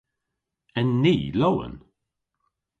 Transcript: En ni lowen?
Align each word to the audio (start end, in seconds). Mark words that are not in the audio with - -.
En 0.79 0.87
ni 1.03 1.13
lowen? 1.39 1.75